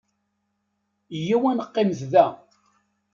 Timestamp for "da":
2.11-2.27